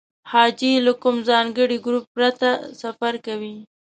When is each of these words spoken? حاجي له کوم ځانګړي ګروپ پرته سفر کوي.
حاجي 0.31 0.73
له 0.85 0.93
کوم 1.01 1.15
ځانګړي 1.29 1.77
ګروپ 1.85 2.05
پرته 2.15 2.49
سفر 2.81 3.13
کوي. 3.25 3.55